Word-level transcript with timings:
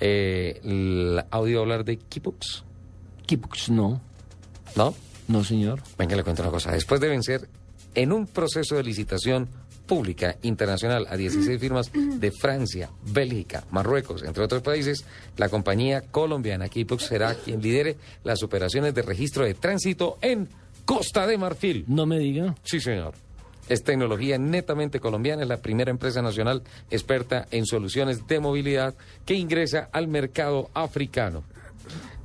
Eh, 0.00 0.60
el 0.64 1.24
audio 1.30 1.60
hablar 1.60 1.84
de 1.84 1.96
Kipux, 1.96 2.64
Kipux, 3.26 3.70
no. 3.70 4.00
¿no? 4.76 4.94
No, 5.28 5.42
señor. 5.42 5.82
Venga, 5.98 6.16
le 6.16 6.22
cuento 6.22 6.42
una 6.42 6.50
cosa. 6.50 6.70
Después 6.72 7.00
de 7.00 7.08
vencer 7.08 7.48
en 7.94 8.12
un 8.12 8.26
proceso 8.26 8.76
de 8.76 8.84
licitación 8.84 9.48
pública 9.86 10.36
internacional 10.42 11.06
a 11.08 11.16
16 11.16 11.60
firmas 11.60 11.90
de 11.92 12.30
Francia, 12.32 12.90
Bélgica, 13.02 13.64
Marruecos, 13.70 14.22
entre 14.22 14.44
otros 14.44 14.62
países, 14.62 15.04
la 15.36 15.48
compañía 15.48 16.02
colombiana 16.02 16.68
Kipux 16.68 17.04
será 17.04 17.34
quien 17.34 17.62
lidere 17.62 17.96
las 18.24 18.42
operaciones 18.42 18.94
de 18.94 19.02
registro 19.02 19.44
de 19.44 19.54
tránsito 19.54 20.18
en 20.20 20.48
Costa 20.84 21.26
de 21.26 21.38
Marfil. 21.38 21.84
No 21.88 22.06
me 22.06 22.18
diga. 22.18 22.54
Sí, 22.62 22.80
señor. 22.80 23.14
Es 23.68 23.82
tecnología 23.82 24.38
netamente 24.38 25.00
colombiana, 25.00 25.42
es 25.42 25.48
la 25.48 25.58
primera 25.58 25.90
empresa 25.90 26.22
nacional 26.22 26.62
experta 26.90 27.46
en 27.50 27.66
soluciones 27.66 28.26
de 28.26 28.40
movilidad 28.40 28.94
que 29.24 29.34
ingresa 29.34 29.88
al 29.92 30.08
mercado 30.08 30.70
africano. 30.74 31.42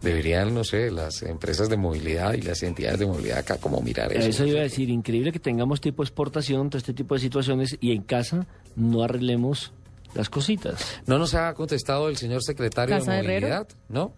Deberían, 0.02 0.54
no 0.54 0.64
sé, 0.64 0.90
las 0.90 1.22
empresas 1.22 1.70
de 1.70 1.78
movilidad 1.78 2.34
y 2.34 2.42
las 2.42 2.64
entidades 2.64 3.00
de 3.00 3.06
movilidad 3.06 3.40
acá 3.40 3.58
como 3.58 3.82
mirar 3.82 4.12
eso. 4.12 4.28
Eso 4.28 4.46
iba 4.46 4.60
a 4.60 4.64
decir, 4.64 4.90
increíble 4.90 5.32
que 5.32 5.40
tengamos 5.40 5.80
tipo 5.80 6.02
exportación, 6.02 6.70
todo 6.72 6.80
este 6.80 6.94
tipo 6.94 7.14
de 7.14 7.22
situaciones 7.22 7.78
y 7.80 7.92
en 7.92 8.02
casa 8.02 8.48
no 8.76 9.04
arreglemos 9.04 9.74
las 10.16 10.30
cositas. 10.30 11.02
¿No 11.06 11.20
nos 11.20 11.36
ha 11.36 11.54
contestado 11.54 12.10
el 12.10 12.18
señor 12.18 12.44
secretario 12.44 12.98
¿Casa 12.98 13.14
de 13.14 13.20
Herrero? 13.20 13.48
movilidad? 13.48 13.68
¿No? 13.90 14.14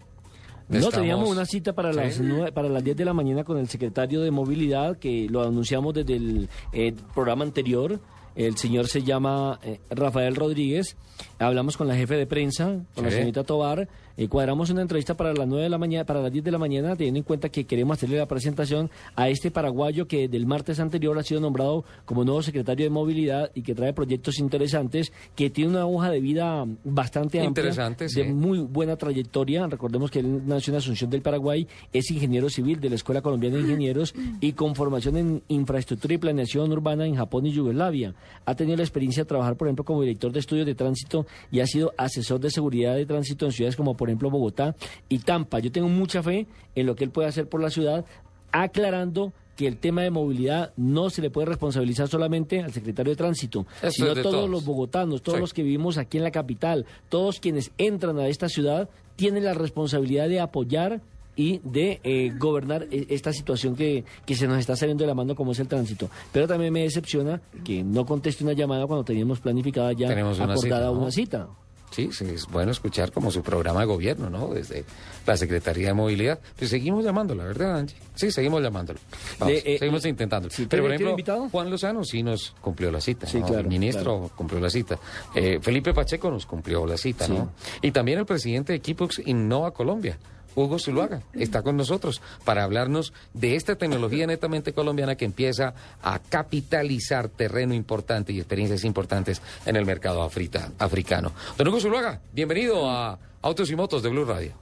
No, 0.68 0.76
Estamos- 0.78 0.94
teníamos 0.94 1.28
una 1.30 1.44
cita 1.44 1.72
para 1.74 1.92
las 1.92 2.14
Sí. 2.14 2.22
nueve- 2.24 2.50
para 2.52 2.68
las 2.68 2.82
10 2.82 2.96
de 2.96 3.04
la 3.04 3.12
mañana 3.12 3.44
con 3.44 3.58
el 3.58 3.68
secretario 3.68 4.22
de 4.22 4.30
Movilidad, 4.30 4.96
que 4.98 5.26
lo 5.30 5.42
anunciamos 5.42 5.92
desde 5.94 6.16
el 6.16 6.48
eh, 6.72 6.94
programa 7.14 7.44
anterior. 7.44 8.00
El 8.34 8.56
señor 8.56 8.88
se 8.88 9.02
llama 9.02 9.60
eh, 9.62 9.78
Rafael 9.90 10.34
Rodríguez. 10.34 10.96
Hablamos 11.38 11.76
con 11.76 11.86
la 11.86 11.94
jefe 11.94 12.16
de 12.16 12.26
prensa, 12.26 12.80
con 12.94 13.04
la 13.04 13.10
señorita 13.10 13.44
Tobar. 13.44 13.88
Eh, 14.16 14.28
cuadramos 14.28 14.70
una 14.70 14.82
entrevista 14.82 15.16
para 15.16 15.32
las 15.32 15.46
9 15.46 15.64
de 15.64 15.68
la 15.68 15.78
mañana, 15.78 16.04
para 16.04 16.20
las 16.22 16.32
10 16.32 16.44
de 16.44 16.50
la 16.50 16.58
mañana, 16.58 16.96
teniendo 16.96 17.18
en 17.18 17.24
cuenta 17.24 17.48
que 17.48 17.64
queremos 17.64 17.96
hacerle 17.98 18.18
la 18.18 18.26
presentación 18.26 18.90
a 19.16 19.28
este 19.28 19.50
paraguayo 19.50 20.06
que 20.06 20.28
del 20.28 20.46
martes 20.46 20.80
anterior 20.80 21.18
ha 21.18 21.22
sido 21.22 21.40
nombrado 21.40 21.84
como 22.04 22.24
nuevo 22.24 22.42
secretario 22.42 22.84
de 22.86 22.90
Movilidad 22.90 23.50
y 23.54 23.62
que 23.62 23.74
trae 23.74 23.92
proyectos 23.92 24.38
interesantes, 24.38 25.12
que 25.34 25.50
tiene 25.50 25.70
una 25.70 25.86
hoja 25.86 26.10
de 26.10 26.20
vida 26.20 26.64
bastante 26.84 27.38
amplia, 27.40 27.64
Interesante, 27.64 28.04
de 28.04 28.10
sí. 28.10 28.22
muy 28.24 28.58
buena 28.60 28.96
trayectoria. 28.96 29.66
Recordemos 29.66 30.10
que 30.10 30.20
él 30.20 30.46
nació 30.46 30.72
en 30.72 30.78
Asunción 30.78 31.10
del 31.10 31.22
Paraguay, 31.22 31.66
es 31.92 32.10
ingeniero 32.10 32.48
civil 32.50 32.80
de 32.80 32.90
la 32.90 32.94
Escuela 32.96 33.22
Colombiana 33.22 33.56
de 33.56 33.62
Ingenieros 33.62 34.14
y 34.40 34.52
con 34.52 34.74
formación 34.74 35.16
en 35.16 35.42
infraestructura 35.48 36.14
y 36.14 36.18
planeación 36.18 36.70
urbana 36.72 37.06
en 37.06 37.16
Japón 37.16 37.46
y 37.46 37.52
Yugoslavia. 37.52 38.14
Ha 38.44 38.54
tenido 38.54 38.76
la 38.76 38.82
experiencia 38.82 39.22
de 39.24 39.28
trabajar, 39.28 39.56
por 39.56 39.68
ejemplo, 39.68 39.84
como 39.84 40.02
director 40.02 40.32
de 40.32 40.40
estudios 40.40 40.66
de 40.66 40.74
tránsito 40.74 41.26
y 41.50 41.60
ha 41.60 41.66
sido 41.66 41.92
asesor 41.96 42.40
de 42.40 42.50
seguridad 42.50 42.94
de 42.94 43.06
tránsito 43.06 43.46
en 43.46 43.52
ciudades 43.52 43.76
como, 43.76 43.96
por 44.04 44.10
ejemplo, 44.10 44.28
Bogotá 44.28 44.76
y 45.08 45.20
Tampa. 45.20 45.60
Yo 45.60 45.72
tengo 45.72 45.88
mucha 45.88 46.22
fe 46.22 46.46
en 46.74 46.84
lo 46.84 46.94
que 46.94 47.04
él 47.04 47.10
puede 47.10 47.26
hacer 47.26 47.48
por 47.48 47.62
la 47.62 47.70
ciudad, 47.70 48.04
aclarando 48.52 49.32
que 49.56 49.66
el 49.66 49.78
tema 49.78 50.02
de 50.02 50.10
movilidad 50.10 50.74
no 50.76 51.08
se 51.08 51.22
le 51.22 51.30
puede 51.30 51.46
responsabilizar 51.46 52.08
solamente 52.08 52.60
al 52.60 52.70
secretario 52.72 53.12
de 53.12 53.16
tránsito, 53.16 53.66
sino 53.90 54.10
a 54.10 54.14
todos 54.14 54.22
todos. 54.32 54.50
los 54.50 54.64
bogotanos, 54.66 55.22
todos 55.22 55.36
Sí. 55.36 55.40
los 55.40 55.54
que 55.54 55.62
vivimos 55.62 55.96
aquí 55.96 56.18
en 56.18 56.24
la 56.24 56.30
capital, 56.32 56.84
todos 57.08 57.40
quienes 57.40 57.70
entran 57.78 58.18
a 58.18 58.26
esta 58.28 58.48
ciudad 58.50 58.90
tienen 59.16 59.42
la 59.44 59.54
responsabilidad 59.54 60.28
de 60.28 60.40
apoyar 60.40 61.00
y 61.36 61.60
de 61.64 62.00
eh, 62.04 62.32
gobernar 62.38 62.86
eh, 62.90 63.06
esta 63.08 63.32
situación 63.32 63.74
que, 63.74 64.04
que 64.26 64.34
se 64.34 64.46
nos 64.46 64.58
está 64.58 64.76
saliendo 64.76 65.02
de 65.04 65.08
la 65.08 65.14
mano 65.14 65.34
como 65.34 65.52
es 65.52 65.58
el 65.60 65.66
tránsito. 65.68 66.10
Pero 66.30 66.46
también 66.46 66.72
me 66.72 66.82
decepciona 66.82 67.40
que 67.64 67.82
no 67.82 68.04
conteste 68.04 68.44
una 68.44 68.52
llamada 68.52 68.86
cuando 68.86 69.04
teníamos 69.04 69.40
planificada 69.40 69.92
ya 69.94 70.08
Tenemos 70.08 70.38
una 70.38 70.52
acordada 70.52 70.60
cita, 70.88 70.92
¿no? 70.92 71.00
una 71.00 71.10
cita. 71.10 71.48
Sí, 71.94 72.10
sí, 72.12 72.24
es 72.34 72.46
bueno 72.48 72.72
escuchar 72.72 73.12
como 73.12 73.30
su 73.30 73.42
programa 73.42 73.80
de 73.80 73.86
gobierno, 73.86 74.28
¿no? 74.28 74.48
Desde 74.48 74.84
la 75.26 75.36
Secretaría 75.36 75.88
de 75.88 75.94
Movilidad. 75.94 76.40
Pues 76.58 76.70
seguimos 76.70 77.04
llamándola, 77.04 77.44
¿verdad, 77.44 77.76
Angie? 77.78 77.96
Sí, 78.16 78.32
seguimos 78.32 78.62
llamándola. 78.62 78.98
Vamos, 79.38 79.54
Le- 79.54 79.74
eh, 79.74 79.78
seguimos 79.78 80.04
intentándolo. 80.04 80.52
sí, 80.52 80.66
Pero, 80.68 80.82
por 80.82 80.90
¿tiene- 80.96 80.98
tiene 81.14 81.22
ejemplo? 81.22 81.48
Juan 81.50 81.70
Lozano 81.70 82.02
sí 82.04 82.22
nos 82.24 82.50
cumplió 82.60 82.90
la 82.90 83.00
cita, 83.00 83.26
Sí, 83.28 83.38
¿no? 83.38 83.46
claro, 83.46 83.60
El 83.60 83.68
ministro 83.68 84.02
claro. 84.18 84.30
cumplió 84.34 84.60
la 84.60 84.70
cita. 84.70 84.98
Eh, 85.36 85.60
Felipe 85.62 85.94
Pacheco 85.94 86.30
nos 86.30 86.46
cumplió 86.46 86.84
la 86.84 86.96
cita, 86.96 87.26
Sí. 87.26 87.32
¿no? 87.32 87.52
Y 87.80 87.92
también 87.92 88.18
el 88.18 88.26
presidente 88.26 88.72
de 88.72 88.78
Equipox 88.78 89.20
Innova 89.26 89.70
Colombia. 89.72 90.18
Hugo 90.56 90.78
Zuluaga 90.78 91.20
está 91.32 91.62
con 91.62 91.76
nosotros 91.76 92.22
para 92.44 92.62
hablarnos 92.64 93.12
de 93.32 93.56
esta 93.56 93.76
tecnología 93.76 94.26
netamente 94.26 94.72
colombiana 94.72 95.16
que 95.16 95.24
empieza 95.24 95.74
a 96.02 96.18
capitalizar 96.20 97.28
terreno 97.28 97.74
importante 97.74 98.32
y 98.32 98.38
experiencias 98.38 98.84
importantes 98.84 99.42
en 99.66 99.76
el 99.76 99.84
mercado 99.84 100.22
afrita- 100.22 100.70
africano. 100.78 101.32
Don 101.58 101.68
Hugo 101.68 101.80
Zuluaga, 101.80 102.20
bienvenido 102.32 102.88
a 102.88 103.18
Autos 103.42 103.70
y 103.70 103.76
Motos 103.76 104.02
de 104.02 104.10
Blue 104.10 104.24
Radio. 104.24 104.52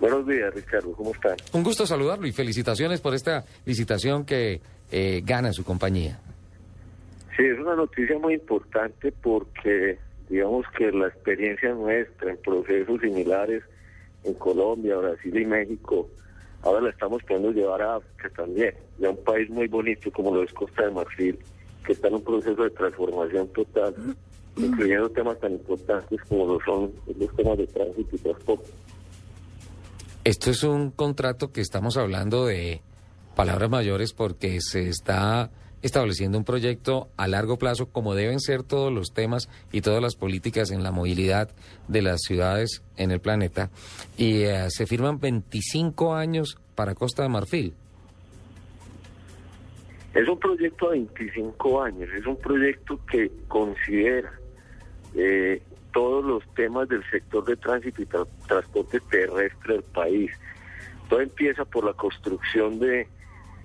Buenos 0.00 0.26
días, 0.28 0.54
Ricardo, 0.54 0.92
¿cómo 0.92 1.10
están? 1.12 1.36
Un 1.52 1.64
gusto 1.64 1.84
saludarlo 1.84 2.26
y 2.28 2.32
felicitaciones 2.32 3.00
por 3.00 3.14
esta 3.14 3.44
licitación 3.64 4.24
que 4.24 4.60
eh, 4.92 5.22
gana 5.24 5.52
su 5.52 5.64
compañía. 5.64 6.20
Sí, 7.36 7.44
es 7.44 7.58
una 7.58 7.74
noticia 7.74 8.16
muy 8.18 8.34
importante 8.34 9.12
porque 9.12 9.98
digamos 10.28 10.66
que 10.76 10.92
la 10.92 11.08
experiencia 11.08 11.70
nuestra 11.74 12.30
en 12.30 12.36
procesos 12.36 13.00
similares 13.00 13.64
en 14.28 14.34
Colombia, 14.34 14.96
Brasil 14.96 15.36
y 15.36 15.44
México, 15.44 16.08
ahora 16.62 16.82
la 16.82 16.90
estamos 16.90 17.22
pudiendo 17.22 17.50
llevar 17.50 17.82
a 17.82 17.96
África 17.96 18.30
también, 18.36 18.74
ya 18.98 19.10
un 19.10 19.24
país 19.24 19.48
muy 19.50 19.68
bonito 19.68 20.10
como 20.12 20.34
lo 20.34 20.42
es 20.42 20.52
Costa 20.52 20.84
de 20.84 20.90
Marfil, 20.90 21.38
que 21.84 21.92
está 21.92 22.08
en 22.08 22.14
un 22.14 22.24
proceso 22.24 22.62
de 22.62 22.70
transformación 22.70 23.48
total, 23.48 23.94
incluyendo 24.56 25.08
temas 25.10 25.38
tan 25.40 25.52
importantes 25.52 26.20
como 26.28 26.46
lo 26.46 26.60
son 26.64 26.92
los 27.18 27.36
temas 27.36 27.58
de 27.58 27.66
tránsito 27.66 28.16
y 28.16 28.18
transporte. 28.18 28.70
Esto 30.24 30.50
es 30.50 30.62
un 30.62 30.90
contrato 30.90 31.52
que 31.52 31.60
estamos 31.60 31.96
hablando 31.96 32.46
de 32.46 32.82
palabras 33.34 33.70
mayores 33.70 34.12
porque 34.12 34.60
se 34.60 34.88
está 34.88 35.50
estableciendo 35.82 36.38
un 36.38 36.44
proyecto 36.44 37.08
a 37.16 37.28
largo 37.28 37.56
plazo 37.58 37.86
como 37.86 38.14
deben 38.14 38.40
ser 38.40 38.62
todos 38.62 38.92
los 38.92 39.12
temas 39.12 39.48
y 39.72 39.80
todas 39.80 40.02
las 40.02 40.16
políticas 40.16 40.70
en 40.70 40.82
la 40.82 40.90
movilidad 40.92 41.50
de 41.88 42.02
las 42.02 42.20
ciudades 42.22 42.82
en 42.96 43.10
el 43.10 43.20
planeta 43.20 43.70
y 44.16 44.42
eh, 44.42 44.66
se 44.70 44.86
firman 44.86 45.20
25 45.20 46.14
años 46.14 46.58
para 46.74 46.94
Costa 46.94 47.22
de 47.22 47.28
Marfil. 47.28 47.74
Es 50.14 50.26
un 50.28 50.38
proyecto 50.38 50.90
de 50.90 50.98
25 50.98 51.82
años, 51.82 52.08
es 52.12 52.26
un 52.26 52.36
proyecto 52.36 52.98
que 53.10 53.30
considera 53.46 54.32
eh, 55.14 55.62
todos 55.92 56.24
los 56.24 56.42
temas 56.54 56.88
del 56.88 57.02
sector 57.10 57.44
de 57.44 57.56
tránsito 57.56 58.02
y 58.02 58.06
tra- 58.06 58.26
transporte 58.46 59.00
terrestre 59.10 59.74
del 59.74 59.82
país. 59.84 60.30
Todo 61.08 61.20
empieza 61.20 61.64
por 61.64 61.84
la 61.84 61.92
construcción 61.92 62.78
de, 62.80 63.06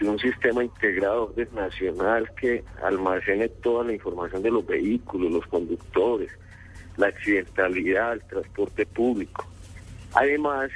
un 0.08 0.20
sistema 0.20 0.64
integrado 0.64 1.28
de 1.36 1.48
nacional 1.54 2.30
que 2.36 2.64
almacene 2.84 3.50
toda 3.50 3.84
la 3.86 3.94
información 3.94 4.42
de 4.42 4.52
los 4.52 4.66
vehículos, 4.66 5.32
los 5.32 5.48
conductores, 5.48 6.32
la 6.98 7.08
accidentalidad, 7.08 8.14
el 8.14 8.24
transporte 8.24 8.86
público. 8.86 9.46
Además, 10.14 10.70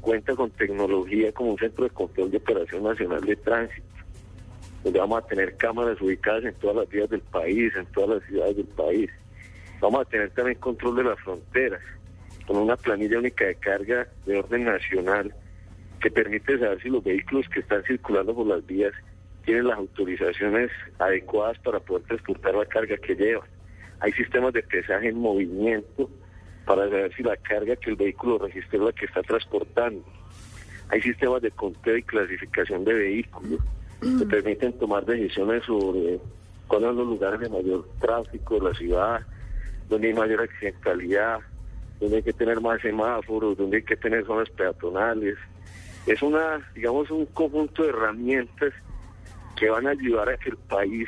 cuenta 0.00 0.34
con 0.34 0.50
tecnología 0.50 1.32
como 1.32 1.52
un 1.52 1.58
centro 1.58 1.84
de 1.84 1.90
control 1.90 2.30
de 2.30 2.38
operación 2.38 2.84
nacional 2.84 3.20
de 3.20 3.36
tránsito 3.36 3.88
donde 4.84 5.00
vamos 5.00 5.22
a 5.22 5.26
tener 5.26 5.56
cámaras 5.56 6.00
ubicadas 6.00 6.44
en 6.44 6.54
todas 6.54 6.76
las 6.76 6.88
vías 6.88 7.10
del 7.10 7.20
país, 7.20 7.74
en 7.76 7.86
todas 7.86 8.20
las 8.20 8.28
ciudades 8.28 8.56
del 8.56 8.66
país. 8.66 9.10
Vamos 9.80 10.02
a 10.02 10.04
tener 10.08 10.30
también 10.30 10.58
control 10.58 10.96
de 10.96 11.04
las 11.04 11.18
fronteras, 11.20 11.82
con 12.46 12.56
una 12.56 12.76
planilla 12.76 13.18
única 13.18 13.44
de 13.44 13.54
carga 13.56 14.08
de 14.24 14.38
orden 14.38 14.64
nacional 14.64 15.34
que 16.00 16.10
permite 16.10 16.58
saber 16.58 16.80
si 16.82 16.88
los 16.88 17.02
vehículos 17.02 17.48
que 17.48 17.60
están 17.60 17.82
circulando 17.84 18.34
por 18.34 18.46
las 18.46 18.64
vías 18.66 18.92
tienen 19.44 19.66
las 19.66 19.78
autorizaciones 19.78 20.70
adecuadas 20.98 21.58
para 21.60 21.80
poder 21.80 22.04
transportar 22.04 22.54
la 22.54 22.66
carga 22.66 22.96
que 22.98 23.14
llevan. 23.14 23.48
Hay 24.00 24.12
sistemas 24.12 24.52
de 24.52 24.62
pesaje 24.62 25.08
en 25.08 25.18
movimiento 25.18 26.08
para 26.64 26.84
saber 26.84 27.14
si 27.14 27.22
la 27.22 27.36
carga 27.36 27.74
que 27.76 27.90
el 27.90 27.96
vehículo 27.96 28.38
registra 28.38 28.78
es 28.78 28.84
la 28.84 28.92
que 28.92 29.06
está 29.06 29.22
transportando. 29.22 30.04
Hay 30.90 31.00
sistemas 31.02 31.42
de 31.42 31.50
conteo 31.50 31.96
y 31.96 32.02
clasificación 32.02 32.84
de 32.84 32.94
vehículos 32.94 33.60
que 34.00 34.26
permiten 34.26 34.72
tomar 34.74 35.04
decisiones 35.04 35.64
sobre 35.64 36.20
cuáles 36.66 36.88
son 36.88 36.96
los 36.96 37.06
lugares 37.06 37.40
de 37.40 37.48
mayor 37.48 37.88
tráfico 38.00 38.54
de 38.54 38.68
la 38.68 38.74
ciudad, 38.74 39.20
donde 39.88 40.08
hay 40.08 40.14
mayor 40.14 40.42
accidentalidad, 40.42 41.40
donde 42.00 42.16
hay 42.18 42.22
que 42.22 42.32
tener 42.32 42.60
más 42.60 42.80
semáforos, 42.80 43.56
donde 43.56 43.78
hay 43.78 43.82
que 43.82 43.96
tener 43.96 44.24
zonas 44.24 44.48
peatonales. 44.50 45.36
Es 46.08 46.22
una, 46.22 46.66
digamos, 46.74 47.10
un 47.10 47.26
conjunto 47.26 47.82
de 47.82 47.90
herramientas 47.90 48.72
que 49.58 49.68
van 49.68 49.86
a 49.86 49.90
ayudar 49.90 50.28
a 50.30 50.36
que 50.36 50.50
el 50.50 50.56
país 50.56 51.06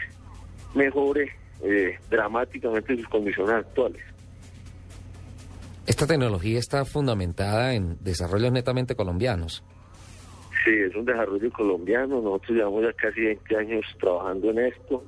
mejore 0.75 1.31
eh, 1.63 1.99
dramáticamente 2.11 2.97
sus 2.97 3.09
condiciones 3.09 3.55
actuales. 3.55 4.03
Esta 5.87 6.07
tecnología 6.07 6.59
está 6.59 6.85
fundamentada 6.85 7.75
en 7.75 7.97
desarrollos 8.01 8.53
netamente 8.53 8.95
colombianos. 8.95 9.65
Sí, 10.65 10.71
es 10.73 10.95
un 10.95 11.05
desarrollo 11.07 11.51
colombiano. 11.53 12.21
Nosotros 12.21 12.51
llevamos 12.59 12.83
ya 12.83 12.93
casi 12.93 13.21
20 13.23 13.57
años 13.57 13.85
trabajando 13.99 14.51
en 14.51 14.59
esto 14.59 15.05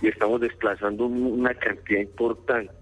y 0.00 0.08
estamos 0.08 0.40
desplazando 0.40 1.06
un- 1.06 1.40
una 1.40 1.52
cantidad 1.54 2.00
importante 2.00 2.72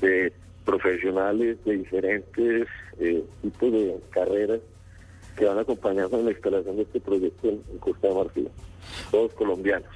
de 0.00 0.32
profesionales 0.64 1.56
de 1.64 1.78
diferentes 1.78 2.68
eh, 3.00 3.24
tipos 3.42 3.72
de 3.72 3.96
carreras 4.10 4.60
que 5.36 5.44
van 5.44 5.58
a 5.58 5.62
acompañarnos 5.62 6.20
en 6.20 6.26
la 6.26 6.32
instalación 6.32 6.76
de 6.76 6.82
este 6.82 7.00
proyecto 7.00 7.48
en, 7.48 7.78
Costa 7.78 8.08
de 8.08 8.14
Marfil, 8.14 8.48
todos 9.10 9.32
colombianos. 9.34 9.88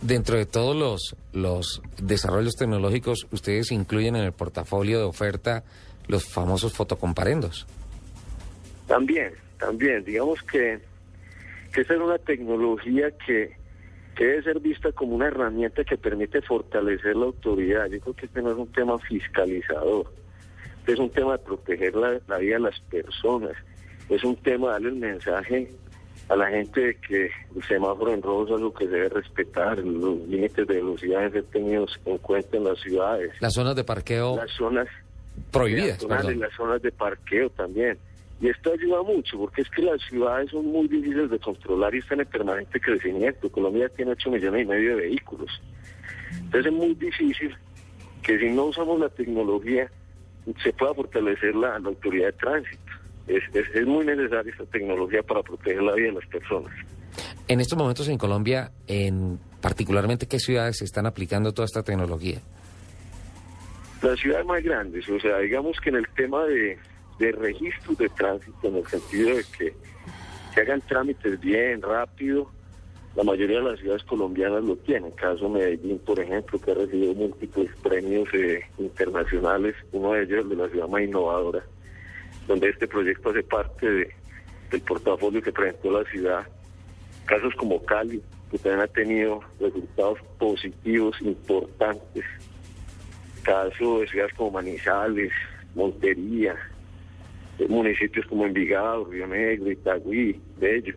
Dentro 0.00 0.36
de 0.36 0.44
todos 0.44 0.76
los, 0.76 1.16
los 1.32 1.80
desarrollos 2.00 2.54
tecnológicos, 2.56 3.26
ustedes 3.32 3.72
incluyen 3.72 4.16
en 4.16 4.24
el 4.24 4.32
portafolio 4.32 4.98
de 4.98 5.04
oferta 5.04 5.64
los 6.08 6.24
famosos 6.24 6.74
fotocomparendos. 6.74 7.66
También, 8.86 9.32
también. 9.58 10.04
Digamos 10.04 10.42
que, 10.42 10.80
que 11.72 11.80
esa 11.80 11.94
es 11.94 12.00
una 12.00 12.18
tecnología 12.18 13.10
que, 13.26 13.56
que 14.14 14.24
debe 14.24 14.42
ser 14.42 14.60
vista 14.60 14.92
como 14.92 15.14
una 15.14 15.28
herramienta 15.28 15.84
que 15.84 15.96
permite 15.96 16.42
fortalecer 16.42 17.16
la 17.16 17.26
autoridad. 17.26 17.86
Yo 17.86 18.00
creo 18.00 18.14
que 18.14 18.26
este 18.26 18.42
no 18.42 18.50
es 18.50 18.58
un 18.58 18.70
tema 18.72 18.98
fiscalizador, 18.98 20.12
este 20.80 20.92
es 20.92 20.98
un 20.98 21.10
tema 21.10 21.32
de 21.32 21.38
proteger 21.38 21.94
la, 21.94 22.20
la 22.28 22.38
vida 22.38 22.56
de 22.56 22.60
las 22.60 22.80
personas, 22.80 23.52
es 24.08 24.24
un 24.24 24.36
tema 24.36 24.72
darle 24.72 24.88
el 24.88 24.96
mensaje 24.96 25.70
a 26.28 26.36
la 26.36 26.48
gente 26.48 26.80
de 26.80 26.94
que 26.96 27.30
el 27.54 27.62
semáforo 27.68 28.12
en 28.12 28.22
rojo 28.22 28.46
es 28.46 28.52
algo 28.52 28.72
que 28.72 28.86
debe 28.86 29.08
respetar, 29.10 29.78
los 29.78 30.18
límites 30.26 30.66
de 30.66 30.74
velocidad 30.74 31.18
deben 31.18 31.32
ser 31.32 31.44
tenidos 31.44 32.00
en 32.06 32.18
cuenta 32.18 32.56
en 32.56 32.64
las 32.64 32.80
ciudades. 32.80 33.32
Las 33.40 33.54
zonas 33.54 33.76
de 33.76 33.84
parqueo. 33.84 34.36
Las 34.36 34.50
zonas 34.52 34.88
prohibidas. 35.50 36.02
Las 36.02 36.52
zonas 36.54 36.80
de 36.80 36.92
parqueo 36.92 37.50
también. 37.50 37.98
Y 38.40 38.48
esto 38.48 38.72
ayuda 38.72 39.02
mucho, 39.02 39.38
porque 39.38 39.62
es 39.62 39.70
que 39.70 39.82
las 39.82 40.00
ciudades 40.02 40.50
son 40.50 40.66
muy 40.66 40.88
difíciles 40.88 41.30
de 41.30 41.38
controlar 41.38 41.94
y 41.94 41.98
están 41.98 42.20
en 42.20 42.26
permanente 42.26 42.80
crecimiento. 42.80 43.50
Colombia 43.50 43.88
tiene 43.90 44.12
8 44.12 44.30
millones 44.30 44.62
y 44.62 44.66
medio 44.66 44.96
de 44.96 45.02
vehículos. 45.02 45.50
Entonces 46.32 46.66
es 46.66 46.72
muy 46.72 46.94
difícil 46.94 47.54
que 48.22 48.38
si 48.38 48.50
no 48.50 48.64
usamos 48.64 48.98
la 48.98 49.08
tecnología 49.08 49.90
se 50.62 50.72
pueda 50.72 50.94
fortalecer 50.94 51.54
la, 51.54 51.76
autoridad 51.76 52.26
de 52.26 52.32
tránsito. 52.32 52.83
Es, 53.26 53.42
es, 53.54 53.86
muy 53.86 54.04
necesaria 54.04 54.52
esta 54.52 54.66
tecnología 54.66 55.22
para 55.22 55.42
proteger 55.42 55.82
la 55.82 55.94
vida 55.94 56.08
de 56.08 56.12
las 56.12 56.26
personas. 56.26 56.72
En 57.48 57.60
estos 57.60 57.78
momentos 57.78 58.08
en 58.08 58.18
Colombia, 58.18 58.72
en 58.86 59.38
particularmente, 59.60 60.26
¿qué 60.26 60.38
ciudades 60.38 60.78
se 60.78 60.84
están 60.84 61.06
aplicando 61.06 61.52
toda 61.52 61.66
esta 61.66 61.82
tecnología? 61.82 62.38
Las 64.02 64.18
ciudades 64.18 64.44
más 64.44 64.62
grandes, 64.62 65.08
o 65.08 65.18
sea, 65.18 65.38
digamos 65.38 65.78
que 65.80 65.88
en 65.88 65.96
el 65.96 66.08
tema 66.14 66.44
de, 66.44 66.78
de 67.18 67.32
registros 67.32 67.96
de 67.96 68.08
tránsito, 68.10 68.68
en 68.68 68.76
el 68.76 68.86
sentido 68.86 69.36
de 69.36 69.44
que 69.56 69.74
se 70.54 70.60
hagan 70.60 70.82
trámites 70.82 71.40
bien, 71.40 71.80
rápido, 71.80 72.50
la 73.16 73.22
mayoría 73.22 73.58
de 73.58 73.70
las 73.70 73.80
ciudades 73.80 74.02
colombianas 74.04 74.64
lo 74.64 74.76
tienen. 74.76 75.12
Caso 75.12 75.48
Medellín, 75.48 75.98
por 76.00 76.18
ejemplo, 76.18 76.58
que 76.58 76.70
ha 76.72 76.74
recibido 76.74 77.14
múltiples 77.14 77.70
premios 77.82 78.28
eh, 78.34 78.60
internacionales, 78.78 79.74
uno 79.92 80.12
de 80.12 80.24
ellos 80.24 80.48
de 80.48 80.56
la 80.56 80.68
ciudad 80.68 80.88
más 80.88 81.02
innovadora, 81.02 81.64
donde 82.46 82.70
este 82.70 82.86
proyecto 82.86 83.30
hace 83.30 83.42
parte 83.42 83.86
del 84.70 84.80
portafolio 84.82 85.42
que 85.42 85.52
presentó 85.52 85.90
la 85.90 86.10
ciudad. 86.10 86.46
Casos 87.26 87.54
como 87.54 87.82
Cali, 87.84 88.20
que 88.50 88.58
también 88.58 88.80
ha 88.80 88.86
tenido 88.88 89.40
resultados 89.60 90.18
positivos 90.38 91.16
importantes. 91.22 92.24
Casos 93.42 94.00
de 94.00 94.08
ciudades 94.08 94.34
como 94.34 94.52
Manizales, 94.52 95.32
Montería, 95.74 96.54
municipios 97.68 98.26
como 98.26 98.46
Envigado, 98.46 99.04
Río 99.04 99.26
Negro, 99.26 99.70
Itagüí, 99.70 100.40
Bello. 100.58 100.94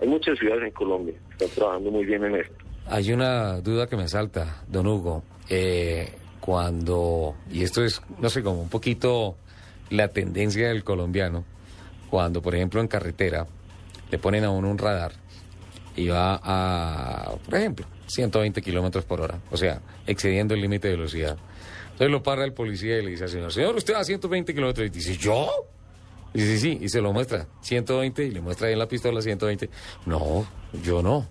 Hay 0.00 0.08
muchas 0.08 0.38
ciudades 0.38 0.64
en 0.64 0.70
Colombia 0.72 1.14
que 1.14 1.44
están 1.44 1.56
trabajando 1.56 1.90
muy 1.90 2.04
bien 2.04 2.24
en 2.24 2.36
esto. 2.36 2.54
Hay 2.86 3.12
una 3.12 3.60
duda 3.60 3.86
que 3.86 3.96
me 3.96 4.08
salta, 4.08 4.62
don 4.68 4.86
Hugo. 4.86 5.22
Eh, 5.48 6.08
cuando, 6.40 7.36
y 7.50 7.62
esto 7.62 7.82
es, 7.82 8.02
no 8.18 8.28
sé, 8.28 8.42
como 8.42 8.60
un 8.60 8.68
poquito 8.68 9.36
la 9.90 10.08
tendencia 10.08 10.68
del 10.68 10.84
colombiano, 10.84 11.44
cuando, 12.10 12.42
por 12.42 12.54
ejemplo, 12.54 12.80
en 12.80 12.88
carretera 12.88 13.46
le 14.10 14.18
ponen 14.18 14.44
a 14.44 14.50
uno 14.50 14.70
un 14.70 14.78
radar 14.78 15.12
y 15.96 16.08
va 16.08 16.40
a, 16.42 17.34
por 17.44 17.54
ejemplo, 17.54 17.86
120 18.06 18.60
kilómetros 18.62 19.04
por 19.04 19.20
hora, 19.20 19.40
o 19.50 19.56
sea, 19.56 19.80
excediendo 20.06 20.54
el 20.54 20.60
límite 20.60 20.88
de 20.88 20.96
velocidad. 20.96 21.36
Entonces 21.84 22.10
lo 22.10 22.22
para 22.22 22.44
el 22.44 22.52
policía 22.52 22.98
y 22.98 23.04
le 23.04 23.10
dice 23.12 23.24
al 23.24 23.30
señor, 23.30 23.52
señor, 23.52 23.76
usted 23.76 23.94
va 23.94 24.00
a 24.00 24.04
120 24.04 24.52
kilómetros. 24.52 24.86
Y 24.88 24.90
dice, 24.90 25.16
¿yo? 25.16 25.48
Y 26.32 26.40
dice, 26.40 26.58
sí, 26.58 26.78
y 26.80 26.88
se 26.88 27.00
lo 27.00 27.12
muestra, 27.12 27.46
120, 27.60 28.24
y 28.24 28.30
le 28.32 28.40
muestra 28.40 28.66
ahí 28.66 28.72
en 28.72 28.80
la 28.80 28.88
pistola 28.88 29.22
120. 29.22 29.70
No, 30.06 30.44
yo 30.82 31.02
no. 31.02 31.28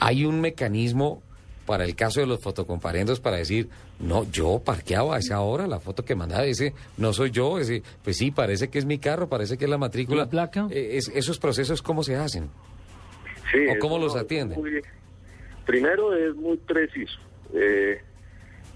Hay 0.00 0.24
un 0.24 0.40
mecanismo 0.40 1.22
para 1.68 1.84
el 1.84 1.94
caso 1.94 2.20
de 2.20 2.26
los 2.26 2.40
fotocomparendos 2.40 3.20
para 3.20 3.36
decir, 3.36 3.68
no, 4.00 4.24
yo 4.30 4.58
parqueaba 4.64 5.16
a 5.16 5.18
esa 5.18 5.42
hora, 5.42 5.66
la 5.66 5.78
foto 5.78 6.02
que 6.02 6.14
mandaba 6.14 6.44
dice, 6.44 6.72
no 6.96 7.12
soy 7.12 7.30
yo, 7.30 7.58
ese, 7.58 7.82
pues 8.02 8.16
sí, 8.16 8.30
parece 8.30 8.68
que 8.68 8.78
es 8.78 8.86
mi 8.86 8.98
carro, 8.98 9.28
parece 9.28 9.58
que 9.58 9.66
es 9.66 9.70
la 9.70 9.76
matrícula. 9.76 10.22
¿La 10.22 10.30
placa? 10.30 10.66
Eh, 10.70 10.96
esos 10.96 11.38
procesos, 11.38 11.82
¿cómo 11.82 12.02
se 12.02 12.16
hacen? 12.16 12.48
Sí, 13.52 13.58
¿O 13.68 13.78
cómo 13.78 13.98
los 13.98 14.16
atienden? 14.16 14.58
primero 15.66 16.14
es 16.16 16.34
muy 16.36 16.56
preciso. 16.56 17.18
Eh, 17.52 18.00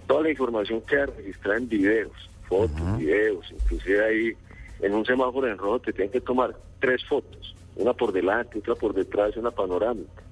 toda 0.07 0.25
la 0.25 0.31
información 0.31 0.83
queda 0.83 1.07
registrada 1.07 1.57
en 1.57 1.69
videos, 1.71 2.13
fotos, 2.47 2.99
videos, 2.99 3.51
inclusive 3.53 4.05
ahí 4.05 4.33
en 4.83 4.93
un 4.93 5.07
semáforo 5.07 5.49
en 5.49 5.57
rojo 5.57 5.79
te 5.79 5.95
tienen 5.95 6.13
que 6.13 6.21
tomar 6.21 6.55
tres 6.79 7.03
fotos, 7.09 7.55
una 7.75 7.95
por 7.95 8.13
delante, 8.13 8.59
otra 8.59 8.75
por 8.75 8.93
detrás, 8.93 9.35
una 9.39 9.51
panorámica. 9.51 10.23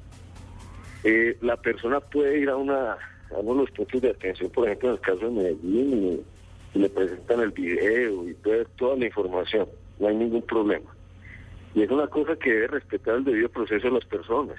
Eh, 1.04 1.36
la 1.40 1.56
persona 1.56 2.00
puede 2.00 2.38
ir 2.38 2.50
a 2.50 2.56
una 2.56 2.96
a 3.34 3.38
uno 3.38 3.54
de 3.54 3.60
los 3.66 3.70
puntos 3.70 4.00
de 4.00 4.10
atención, 4.10 4.50
por 4.50 4.66
ejemplo 4.66 4.88
en 4.88 4.94
el 4.94 5.00
caso 5.00 5.20
de 5.20 5.30
Medellín, 5.30 6.24
y, 6.74 6.78
le 6.78 6.88
presentan 6.88 7.40
el 7.40 7.50
video 7.50 8.28
y 8.28 8.34
toda 8.76 8.96
la 8.96 9.06
información, 9.06 9.68
no 9.98 10.06
hay 10.06 10.14
ningún 10.14 10.42
problema. 10.42 10.88
Y 11.74 11.82
es 11.82 11.90
una 11.90 12.06
cosa 12.06 12.36
que 12.36 12.52
debe 12.52 12.68
respetar 12.68 13.16
el 13.16 13.24
debido 13.24 13.48
proceso 13.48 13.88
de 13.88 13.94
las 13.94 14.04
personas. 14.04 14.56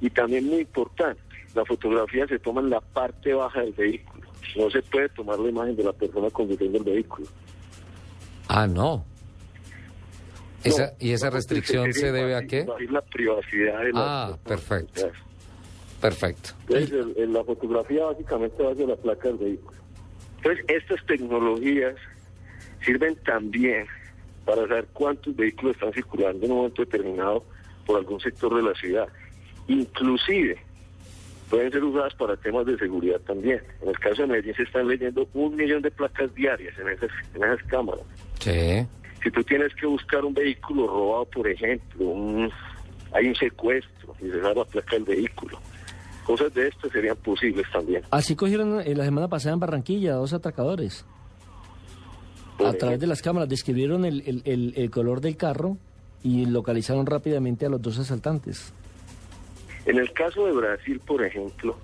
Y 0.00 0.10
también 0.10 0.46
muy 0.46 0.60
importante, 0.60 1.20
la 1.54 1.64
fotografía 1.64 2.26
se 2.28 2.38
toma 2.38 2.60
en 2.60 2.70
la 2.70 2.80
parte 2.80 3.34
baja 3.34 3.62
del 3.62 3.72
vehículo. 3.72 4.28
No 4.56 4.70
se 4.70 4.80
puede 4.82 5.08
tomar 5.08 5.40
la 5.40 5.50
imagen 5.50 5.74
de 5.74 5.84
la 5.84 5.92
persona 5.92 6.30
conduciendo 6.30 6.78
el 6.78 6.84
vehículo. 6.84 7.26
Ah, 8.46 8.68
no. 8.68 9.04
Esa, 10.62 10.92
¿Y 11.00 11.12
esa 11.12 11.30
restricción 11.30 11.92
se 11.92 12.12
debe 12.12 12.36
a 12.36 12.46
qué? 12.46 12.64
La 12.90 13.02
privacidad 13.02 13.80
de 13.80 13.90
Ah, 13.94 14.36
perfecto. 14.44 15.10
Perfecto. 16.00 16.50
Entonces, 16.68 17.28
la 17.28 17.44
fotografía 17.44 18.06
básicamente 18.06 18.62
va 18.62 18.72
hacia 18.72 18.86
la 18.86 18.96
placa 18.96 19.28
del 19.28 19.36
vehículo. 19.36 19.78
Entonces, 20.36 20.64
estas 20.68 21.04
tecnologías 21.06 21.96
sirven 22.84 23.16
también 23.24 23.86
para 24.44 24.62
saber 24.66 24.86
cuántos 24.92 25.36
vehículos 25.36 25.76
están 25.76 25.92
circulando 25.92 26.46
en 26.46 26.52
un 26.52 26.58
momento 26.58 26.82
determinado 26.82 27.44
por 27.86 27.98
algún 27.98 28.20
sector 28.20 28.54
de 28.56 28.62
la 28.62 28.74
ciudad. 28.74 29.08
Inclusive, 29.68 30.58
pueden 31.50 31.70
ser 31.70 31.84
usadas 31.84 32.14
para 32.14 32.36
temas 32.36 32.64
de 32.64 32.78
seguridad 32.78 33.20
también. 33.20 33.60
En 33.82 33.88
el 33.88 33.98
caso 33.98 34.22
de 34.22 34.28
Medellín 34.28 34.54
se 34.54 34.62
están 34.62 34.88
leyendo 34.88 35.28
un 35.34 35.56
millón 35.56 35.82
de 35.82 35.90
placas 35.90 36.34
diarias 36.34 36.78
en 36.78 36.88
esas, 36.88 37.10
en 37.34 37.44
esas 37.44 37.62
cámaras. 37.64 38.04
Sí. 38.38 38.86
Si 39.22 39.30
tú 39.30 39.42
tienes 39.44 39.74
que 39.74 39.86
buscar 39.86 40.24
un 40.24 40.32
vehículo 40.32 40.86
robado, 40.86 41.24
por 41.26 41.46
ejemplo, 41.46 42.06
un, 42.06 42.50
hay 43.12 43.28
un 43.28 43.34
secuestro 43.34 44.14
y 44.20 44.30
se 44.30 44.38
da 44.38 44.54
la 44.54 44.64
placa 44.64 44.96
del 44.96 45.04
vehículo. 45.04 45.49
Cosas 46.30 46.54
de 46.54 46.68
estas 46.68 46.92
serían 46.92 47.16
posibles 47.16 47.66
también. 47.72 48.02
Así 48.12 48.36
cogieron 48.36 48.80
eh, 48.80 48.94
la 48.94 49.04
semana 49.04 49.26
pasada 49.26 49.54
en 49.54 49.58
Barranquilla 49.58 50.14
dos 50.14 50.32
atracadores. 50.32 51.04
a 52.64 52.72
través 52.74 53.00
de 53.00 53.08
las 53.08 53.20
cámaras 53.20 53.48
describieron 53.48 54.04
el, 54.04 54.22
el, 54.44 54.74
el 54.76 54.90
color 54.92 55.20
del 55.20 55.36
carro 55.36 55.76
y 56.22 56.46
localizaron 56.46 57.04
rápidamente 57.06 57.66
a 57.66 57.68
los 57.68 57.82
dos 57.82 57.98
asaltantes. 57.98 58.72
En 59.86 59.98
el 59.98 60.12
caso 60.12 60.46
de 60.46 60.52
Brasil, 60.52 61.00
por 61.04 61.24
ejemplo, 61.24 61.76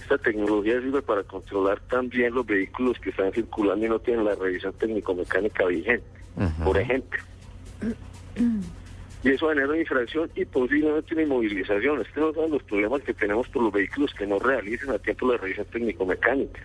esta 0.00 0.16
tecnología 0.16 0.80
sirve 0.80 1.02
para 1.02 1.22
controlar 1.24 1.78
también 1.80 2.32
los 2.32 2.46
vehículos 2.46 2.98
que 3.00 3.10
están 3.10 3.32
circulando 3.32 3.84
y 3.84 3.88
no 3.90 3.98
tienen 3.98 4.24
la 4.24 4.34
revisión 4.34 4.72
técnico-mecánica 4.72 5.66
vigente, 5.66 6.06
por 6.64 6.78
ejemplo. 6.78 7.20
Y 9.24 9.30
eso 9.30 9.48
genera 9.48 9.76
infracción 9.76 10.30
y 10.34 10.44
posiblemente 10.44 11.14
una 11.14 11.22
inmovilización. 11.22 12.02
Este 12.02 12.20
no 12.20 12.34
son 12.34 12.50
los 12.50 12.62
problemas 12.62 13.00
que 13.02 13.14
tenemos 13.14 13.48
por 13.48 13.62
los 13.62 13.72
vehículos 13.72 14.12
que 14.12 14.26
no 14.26 14.38
realicen 14.38 14.90
a 14.90 14.98
tiempo 14.98 15.32
la 15.32 15.38
revisión 15.38 15.66
técnico-mecánica. 15.72 16.60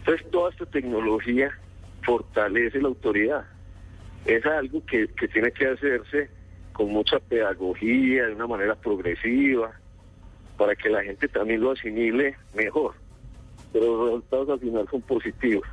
Entonces, 0.00 0.30
toda 0.30 0.50
esta 0.50 0.66
tecnología 0.66 1.58
fortalece 2.02 2.82
la 2.82 2.88
autoridad. 2.88 3.46
Es 4.26 4.44
algo 4.44 4.84
que, 4.84 5.08
que 5.08 5.26
tiene 5.26 5.50
que 5.52 5.68
hacerse 5.68 6.28
con 6.74 6.90
mucha 6.90 7.18
pedagogía, 7.18 8.26
de 8.26 8.34
una 8.34 8.46
manera 8.46 8.74
progresiva, 8.74 9.72
para 10.58 10.76
que 10.76 10.90
la 10.90 11.02
gente 11.02 11.28
también 11.28 11.62
lo 11.62 11.70
asimile 11.70 12.36
mejor. 12.54 12.94
Pero 13.72 13.86
los 13.86 14.06
resultados 14.06 14.50
al 14.50 14.60
final 14.60 14.86
son 14.90 15.00
positivos. 15.00 15.66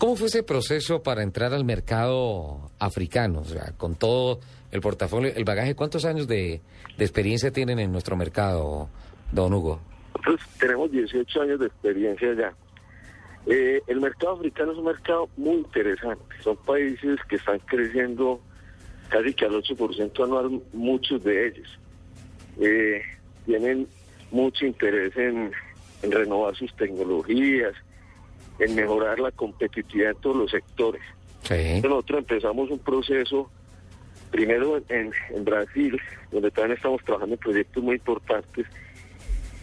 ¿Cómo 0.00 0.16
fue 0.16 0.28
ese 0.28 0.42
proceso 0.42 1.02
para 1.02 1.22
entrar 1.22 1.52
al 1.52 1.66
mercado 1.66 2.70
africano? 2.78 3.40
O 3.40 3.44
sea, 3.44 3.72
con 3.76 3.96
todo 3.96 4.40
el 4.72 4.80
portafolio, 4.80 5.30
el 5.36 5.44
bagaje, 5.44 5.74
¿cuántos 5.74 6.06
años 6.06 6.26
de, 6.26 6.62
experiencia 6.96 7.50
tienen 7.50 7.78
en 7.78 7.92
nuestro 7.92 8.16
mercado, 8.16 8.88
don 9.30 9.52
Hugo? 9.52 9.78
Nosotros 10.16 10.40
tenemos 10.58 10.90
18 10.90 11.42
años 11.42 11.60
de 11.60 11.66
experiencia 11.66 12.32
ya. 12.32 12.54
Eh, 13.44 13.82
el 13.88 14.00
mercado 14.00 14.36
africano 14.36 14.72
es 14.72 14.78
un 14.78 14.86
mercado 14.86 15.28
muy 15.36 15.56
interesante. 15.56 16.34
Son 16.42 16.56
países 16.56 17.18
que 17.28 17.36
están 17.36 17.58
creciendo 17.58 18.40
casi 19.10 19.34
que 19.34 19.44
al 19.44 19.52
8% 19.52 20.24
anual, 20.24 20.62
muchos 20.72 21.22
de 21.24 21.48
ellos. 21.48 21.78
Eh, 22.58 23.02
tienen 23.44 23.86
mucho 24.30 24.64
interés 24.64 25.14
en 25.18 25.52
renovar 26.10 26.56
sus 26.56 26.74
tecnologías, 26.76 27.74
en 28.60 28.74
mejorar 28.74 29.18
la 29.18 29.30
competitividad 29.32 30.12
en 30.12 30.16
todos 30.18 30.36
los 30.36 30.50
sectores. 30.50 31.02
Sí. 31.42 31.80
Nosotros 31.82 32.20
empezamos 32.20 32.70
un 32.70 32.78
proceso 32.78 33.50
primero 34.30 34.76
en, 34.88 35.10
en 35.30 35.44
Brasil, 35.44 35.98
donde 36.30 36.50
también 36.50 36.76
estamos 36.76 37.02
trabajando 37.02 37.34
en 37.34 37.40
proyectos 37.40 37.82
muy 37.82 37.96
importantes, 37.96 38.66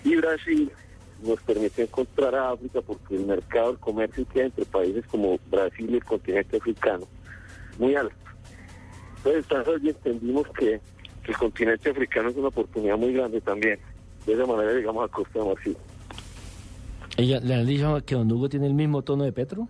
y 0.04 0.16
Brasil 0.16 0.72
nos 1.24 1.42
permite 1.42 1.84
encontrar 1.84 2.36
a 2.36 2.52
África 2.52 2.82
porque 2.82 3.16
el 3.16 3.26
mercado 3.26 3.72
del 3.72 3.80
comercio 3.80 4.26
queda 4.32 4.46
entre 4.46 4.66
países 4.66 5.06
como 5.08 5.40
Brasil 5.50 5.90
y 5.90 5.96
el 5.96 6.04
continente 6.04 6.58
africano 6.58 7.08
muy 7.80 7.96
alto. 7.96 8.16
Entonces, 9.18 9.46
entonces 9.50 9.96
entendimos 9.96 10.48
que, 10.50 10.80
que 11.24 11.32
el 11.32 11.38
continente 11.38 11.90
africano 11.90 12.30
es 12.30 12.36
una 12.36 12.50
oportunidad 12.50 12.98
muy 12.98 13.14
grande 13.14 13.42
también. 13.42 13.80
De 14.26 14.34
esa 14.34 14.46
manera 14.46 14.74
llegamos 14.74 15.06
a 15.06 15.12
Costa 15.12 15.40
de 15.40 15.46
Marfil. 15.46 15.78
Ella, 17.18 17.40
¿Le 17.40 17.56
han 17.56 17.66
dicho 17.66 18.00
que 18.06 18.16
Don 18.16 18.32
Hugo 18.32 18.48
tiene 18.48 18.68
el 18.68 18.74
mismo 18.74 19.02
tono 19.02 19.24
de 19.24 19.32
Petro? 19.32 19.68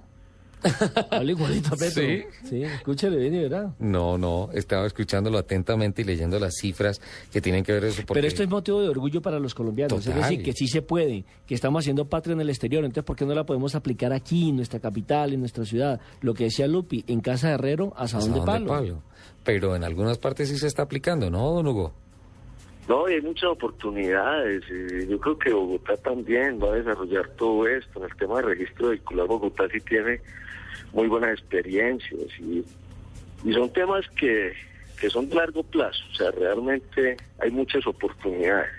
Habla 1.12 1.32
igualito 1.32 1.74
a 1.74 1.78
Petro. 1.78 2.04
¿Sí? 2.04 2.24
Sí, 2.50 2.64
escúchale 2.64 3.18
bien 3.18 3.36
y 3.36 3.40
verá. 3.40 3.74
No, 3.80 4.18
no, 4.18 4.50
estaba 4.54 4.88
escuchándolo 4.88 5.38
atentamente 5.38 6.02
y 6.02 6.06
leyendo 6.06 6.40
las 6.40 6.56
cifras 6.56 7.00
que 7.32 7.42
tienen 7.42 7.64
que 7.64 7.74
ver 7.74 7.86
eso. 7.86 8.02
Porque... 8.06 8.16
Pero 8.16 8.28
esto 8.28 8.44
es 8.44 8.50
motivo 8.50 8.82
de 8.82 8.90
orgullo 8.90 9.22
para 9.22 9.40
los 9.40 9.54
colombianos. 9.54 10.04
Total. 10.04 10.20
Es 10.20 10.30
decir, 10.30 10.44
que 10.44 10.54
sí 10.54 10.68
se 10.68 10.82
puede, 10.82 11.26
que 11.46 11.56
estamos 11.56 11.84
haciendo 11.84 12.06
patria 12.06 12.34
en 12.34 12.42
el 12.42 12.50
exterior. 12.50 12.84
Entonces, 12.84 13.06
¿por 13.06 13.16
qué 13.16 13.26
no 13.26 13.34
la 13.34 13.46
podemos 13.46 13.76
aplicar 13.76 14.14
aquí, 14.14 14.50
en 14.50 14.58
nuestra 14.58 14.80
capital, 14.80 15.34
en 15.34 15.40
nuestra 15.40 15.64
ciudad? 15.64 16.02
Lo 16.22 16.34
que 16.34 16.46
decía 16.46 16.68
Lupi, 16.68 17.04
en 17.08 17.22
Casa 17.22 17.50
de 17.50 17.54
Herrero, 17.54 17.94
asadón 17.96 18.34
de 18.34 18.40
Asadón 18.40 18.66
palo. 18.66 19.02
Pero 19.44 19.76
en 19.76 19.84
algunas 19.84 20.18
partes 20.18 20.50
sí 20.50 20.58
se 20.58 20.68
está 20.68 20.84
aplicando, 20.84 21.30
¿no, 21.30 21.52
don 21.52 21.68
Hugo? 21.68 21.94
No, 22.88 23.06
hay 23.06 23.22
muchas 23.22 23.50
oportunidades. 23.50 24.64
y 24.70 25.08
yo 25.08 25.20
creo 25.20 25.38
que 25.38 25.52
Bogotá 25.52 25.98
también 25.98 26.60
va 26.62 26.70
a 26.74 26.76
desarrollar 26.76 27.28
todo 27.38 27.68
esto. 27.68 28.00
En 28.00 28.10
el 28.10 28.18
tema 28.18 28.38
de 28.38 28.42
registro 28.44 28.90
vehicular, 28.90 29.28
Bogotá 29.28 29.66
sí 29.72 29.80
tiene 29.82 30.22
muy 30.94 31.08
buenas 31.08 31.32
experiencias 31.38 32.22
y, 32.40 32.64
y 33.44 33.54
son 33.54 33.72
temas 33.74 34.06
que, 34.18 34.54
que 35.00 35.10
son 35.10 35.28
de 35.30 35.36
largo 35.36 35.64
plazo. 35.64 36.00
O 36.12 36.16
sea, 36.16 36.32
realmente 36.32 37.18
hay 37.40 37.52
muchas 37.52 37.86
oportunidades. 37.88 38.72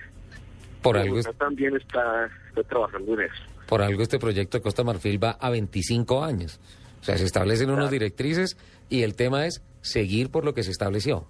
Por 0.83 0.97
algo, 0.97 1.17
Bogotá 1.17 1.33
también 1.35 1.77
está, 1.77 2.31
está 2.49 2.63
trabajando 2.63 3.13
en 3.15 3.21
eso. 3.27 3.43
por 3.67 3.83
algo 3.83 4.03
este 4.03 4.19
proyecto 4.19 4.57
de 4.59 4.63
Costa 4.63 4.85
Marfil 4.85 5.23
va 5.23 5.33
a 5.33 5.51
25 5.51 6.25
años. 6.25 6.59
O 7.03 7.05
sea, 7.05 7.19
se 7.19 7.25
establecen 7.25 7.69
unas 7.69 7.81
Claro. 7.89 7.93
directrices 7.93 8.57
y 8.89 9.03
el 9.03 9.15
tema 9.15 9.47
es 9.47 9.63
seguir 9.83 10.31
por 10.31 10.45
lo 10.45 10.55
que 10.55 10.63
se 10.63 10.71
estableció. 10.71 11.27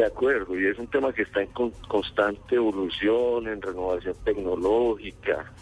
De 0.00 0.06
acuerdo, 0.06 0.58
y 0.58 0.66
es 0.66 0.78
un 0.78 0.86
tema 0.86 1.12
que 1.12 1.20
está 1.20 1.42
en 1.42 1.48
con- 1.48 1.72
constante 1.86 2.54
evolución, 2.54 3.46
en 3.46 3.60
renovación 3.60 4.14
tecnológica. 4.24 5.52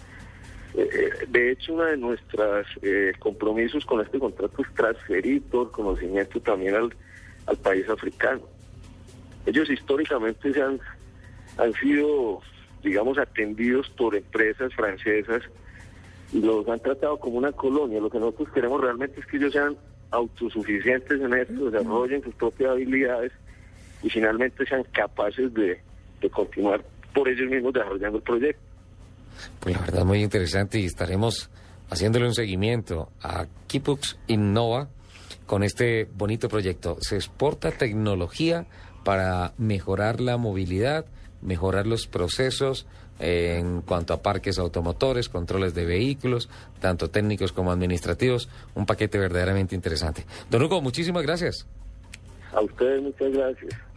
Eh, 0.76 0.88
eh, 0.92 1.26
de 1.26 1.50
hecho, 1.50 1.74
uno 1.74 1.82
de 1.86 1.96
nuestros 1.96 2.68
compromisos 3.18 3.84
con 3.84 4.00
este 4.00 4.20
contrato 4.20 4.62
es 4.62 4.72
transferir 4.74 5.42
todo 5.50 5.62
el 5.64 5.70
conocimiento 5.72 6.38
también 6.40 6.76
al, 6.76 6.94
al 7.46 7.56
país 7.56 7.88
africano. 7.88 8.42
Ellos 9.44 9.68
históricamente 9.70 10.52
se 10.52 10.62
han, 10.62 10.78
han 11.56 11.72
sido, 11.72 12.40
digamos, 12.84 13.18
atendidos 13.18 13.90
por 13.90 14.14
empresas 14.14 14.72
francesas 14.72 15.42
y 16.32 16.40
los 16.40 16.68
han 16.68 16.78
tratado 16.78 17.16
como 17.18 17.38
una 17.38 17.50
colonia. 17.50 18.00
Lo 18.00 18.08
que 18.08 18.20
nosotros 18.20 18.50
queremos 18.54 18.80
realmente 18.80 19.18
es 19.18 19.26
que 19.26 19.38
ellos 19.38 19.52
sean 19.52 19.76
autosuficientes 20.12 21.20
en 21.20 21.34
esto, 21.34 21.70
desarrollen 21.72 22.22
sus 22.22 22.36
propias 22.36 22.70
habilidades 22.70 23.32
y 24.02 24.10
finalmente 24.10 24.64
sean 24.66 24.84
capaces 24.92 25.52
de, 25.54 25.80
de 26.20 26.30
continuar 26.30 26.82
por 27.12 27.28
ellos 27.28 27.50
mismos 27.50 27.72
desarrollando 27.72 28.18
el 28.18 28.24
proyecto. 28.24 28.62
Pues 29.60 29.74
la 29.74 29.82
verdad 29.82 30.04
muy 30.04 30.22
interesante 30.22 30.78
y 30.78 30.84
estaremos 30.84 31.50
haciéndole 31.90 32.26
un 32.26 32.34
seguimiento 32.34 33.10
a 33.22 33.46
Kipux 33.66 34.18
Innova 34.26 34.88
con 35.46 35.62
este 35.62 36.08
bonito 36.14 36.48
proyecto. 36.48 36.98
Se 37.00 37.16
exporta 37.16 37.70
tecnología 37.70 38.66
para 39.04 39.52
mejorar 39.58 40.20
la 40.20 40.36
movilidad, 40.36 41.06
mejorar 41.40 41.86
los 41.86 42.06
procesos 42.06 42.86
eh, 43.20 43.56
en 43.58 43.80
cuanto 43.82 44.12
a 44.12 44.22
parques 44.22 44.58
automotores, 44.58 45.28
controles 45.28 45.74
de 45.74 45.84
vehículos, 45.84 46.48
tanto 46.80 47.08
técnicos 47.10 47.52
como 47.52 47.72
administrativos. 47.72 48.48
Un 48.74 48.86
paquete 48.86 49.18
verdaderamente 49.18 49.74
interesante. 49.74 50.24
Don 50.50 50.62
Hugo, 50.62 50.80
muchísimas 50.82 51.22
gracias. 51.22 51.66
A 52.52 52.60
ustedes 52.60 53.02
muchas 53.02 53.32
gracias. 53.32 53.87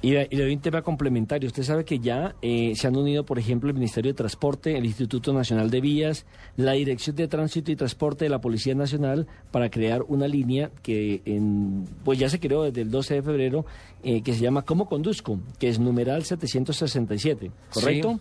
Y, 0.00 0.10
y 0.14 0.36
le 0.36 0.42
doy 0.44 0.54
un 0.54 0.60
tema 0.60 0.82
complementario. 0.82 1.48
Usted 1.48 1.64
sabe 1.64 1.84
que 1.84 1.98
ya 1.98 2.36
eh, 2.40 2.72
se 2.76 2.86
han 2.86 2.96
unido, 2.96 3.24
por 3.24 3.38
ejemplo, 3.38 3.68
el 3.68 3.74
Ministerio 3.74 4.12
de 4.12 4.16
Transporte, 4.16 4.76
el 4.78 4.84
Instituto 4.86 5.32
Nacional 5.32 5.70
de 5.70 5.80
Vías, 5.80 6.24
la 6.56 6.72
Dirección 6.72 7.16
de 7.16 7.26
Tránsito 7.26 7.72
y 7.72 7.76
Transporte 7.76 8.24
de 8.24 8.28
la 8.28 8.40
Policía 8.40 8.74
Nacional 8.76 9.26
para 9.50 9.70
crear 9.70 10.02
una 10.06 10.28
línea 10.28 10.70
que 10.82 11.22
en, 11.24 11.84
pues 12.04 12.18
ya 12.18 12.28
se 12.28 12.38
creó 12.38 12.62
desde 12.62 12.82
el 12.82 12.90
12 12.92 13.14
de 13.14 13.22
febrero, 13.22 13.66
eh, 14.04 14.22
que 14.22 14.34
se 14.34 14.40
llama 14.40 14.62
¿Cómo 14.62 14.86
conduzco? 14.88 15.40
que 15.58 15.68
es 15.68 15.80
numeral 15.80 16.22
767, 16.24 17.50
¿correcto? 17.72 18.20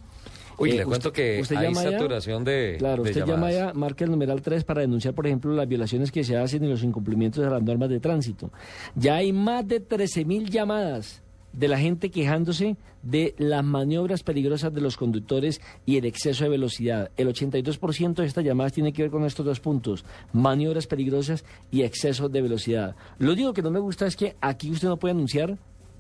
Uy, 0.60 0.72
Eh, 0.72 0.76
le 0.78 0.86
cuento 0.86 1.10
usted- 1.10 1.36
que 1.36 1.42
usted 1.42 1.56
hay 1.58 1.72
ya- 1.72 1.82
saturación 1.92 2.44
de 2.44 2.78
Claro, 2.80 3.04
de 3.04 3.12
usted 3.12 3.24
llama 3.24 3.52
ya, 3.52 3.74
marca 3.76 4.04
el 4.04 4.10
numeral 4.10 4.42
3 4.42 4.64
para 4.64 4.82
denunciar, 4.82 5.14
por 5.14 5.28
ejemplo, 5.28 5.54
las 5.54 5.68
violaciones 5.68 6.12
que 6.12 6.24
se 6.24 6.36
hacen 6.36 6.64
y 6.64 6.68
los 6.68 6.84
incumplimientos 6.84 7.44
de 7.44 7.52
las 7.52 7.62
normas 7.62 7.90
de 7.90 8.00
tránsito. 8.00 8.50
Ya 8.96 9.18
hay 9.18 9.32
más 9.32 9.68
de 9.68 9.80
13 9.80 10.26
mil 10.26 10.50
llamadas 10.50 11.22
de 11.54 11.68
la 11.68 11.80
gente 11.80 12.12
quejándose 12.12 12.78
de 13.04 13.34
las 13.38 13.64
maniobras 13.64 14.22
peligrosas 14.24 14.74
de 14.74 14.82
los 14.82 14.98
conductores 14.98 15.62
y 15.86 15.98
el 15.98 16.06
exceso 16.06 16.44
de 16.44 16.50
velocidad. 16.50 17.10
El 17.18 17.28
82% 17.30 18.16
de 18.16 18.26
estas 18.26 18.44
llamadas 18.44 18.74
tiene 18.74 18.94
que 18.94 19.04
ver 19.04 19.12
con 19.12 19.26
estos 19.26 19.46
dos 19.46 19.60
puntos, 19.60 20.04
maniobras 20.34 20.88
peligrosas 20.88 21.46
y 21.72 21.84
exceso 21.84 22.30
de 22.30 22.42
velocidad. 22.42 22.96
Lo 23.18 23.32
único 23.34 23.54
que 23.54 23.62
no 23.62 23.72
me 23.72 23.80
gusta 23.80 24.06
es 24.08 24.16
que 24.16 24.36
aquí 24.42 24.70
usted 24.72 24.88
no 24.88 24.98
puede 24.98 25.14
anunciar 25.14 25.58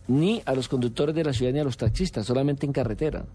ni 0.07 0.41
a 0.45 0.53
los 0.53 0.67
conductores 0.67 1.15
de 1.15 1.23
la 1.23 1.33
ciudad 1.33 1.51
ni 1.53 1.59
a 1.59 1.63
los 1.63 1.77
taxistas, 1.77 2.25
solamente 2.25 2.65
en 2.65 2.73
carretera. 2.73 3.25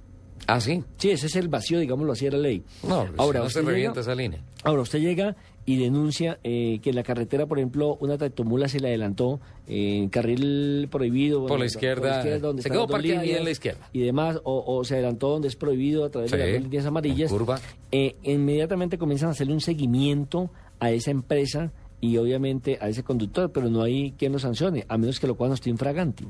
Ah, 0.47 0.61
sí. 0.61 0.83
Sí, 0.97 1.11
ese 1.11 1.27
es 1.27 1.37
el 1.37 1.49
vacío, 1.49 1.79
digámoslo 1.79 2.13
así, 2.13 2.25
de 2.25 2.31
la 2.33 2.39
ley. 2.39 2.63
No, 2.87 3.07
Ahora, 3.17 3.41
no 3.41 3.49
se 3.51 3.61
llega- 3.61 3.71
revienta 3.73 4.01
esa 4.01 4.15
línea. 4.15 4.41
Ahora, 4.65 4.83
usted 4.83 4.99
llega 5.01 5.37
y 5.65 5.77
denuncia 5.79 6.39
eh, 6.43 6.81
que 6.83 6.91
en 6.91 6.97
la 6.97 7.03
carretera, 7.05 7.47
por 7.47 7.59
ejemplo, 7.59 7.97
una 8.01 8.19
tractomula 8.19 8.69
se 8.69 8.81
le 8.81 8.89
adelantó 8.89 9.41
en 9.69 10.09
carril 10.09 10.89
prohibido. 10.91 11.47
Por 11.47 11.59
la 11.61 11.67
izquierda, 11.67 12.23
donde 12.41 12.63
se 12.63 12.71
quedó 12.71 12.83
las 12.83 12.91
parqueada 12.91 13.23
en 13.25 13.45
la 13.45 13.51
izquierda. 13.51 13.89
Y 13.93 14.01
demás, 14.01 14.41
o, 14.45 14.65
o 14.67 14.85
se 14.85 14.95
adelantó 14.95 15.29
donde 15.29 15.49
es 15.49 15.57
prohibido 15.57 16.05
a 16.05 16.11
través 16.11 16.31
de 16.31 16.37
Sí, 16.37 16.43
las 16.43 16.53
dos 16.55 16.63
líneas 16.63 16.87
amarillas. 16.87 17.31
en 17.31 17.39
curva. 17.39 17.61
Eh, 17.93 18.17
inmediatamente 18.25 18.99
comienzan 18.99 19.29
a 19.29 19.33
hacerle 19.33 19.53
un 19.53 19.61
seguimiento 19.61 20.51
a 20.81 20.91
esa 20.91 21.11
empresa 21.13 21.73
y 22.01 22.17
obviamente 22.17 22.79
a 22.81 22.89
ese 22.89 23.05
conductor, 23.05 23.53
pero 23.53 23.71
no 23.71 23.83
hay 23.83 24.13
quien 24.19 24.33
lo 24.33 24.41
sancione, 24.41 24.85
a 24.89 24.99
menos 24.99 25.21
que 25.21 25.29
lo 25.29 25.37
cual 25.37 25.51
no 25.51 25.55
esté 25.55 25.71
infraganti. 25.71 26.27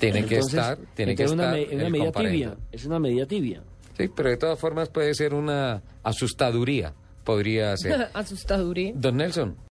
Tiene 0.00 0.24
que 0.24 0.38
estar, 0.38 0.76
tiene 0.94 1.14
que 1.14 1.24
una, 1.26 1.56
estar 1.56 1.74
una 1.76 1.90
medida 1.90 2.04
comparendo. 2.06 2.32
tibia, 2.32 2.56
es 2.72 2.84
una 2.84 2.98
medida 2.98 3.26
tibia. 3.26 3.62
Sí, 3.96 4.08
pero 4.14 4.30
de 4.30 4.36
todas 4.36 4.58
formas 4.58 4.88
puede 4.88 5.14
ser 5.14 5.32
una 5.34 5.82
asustaduría, 6.02 6.92
podría 7.26 7.76
ser. 7.76 8.08
Asustaduría. 8.14 8.92
Don 8.94 9.18
Nelson, 9.18 9.56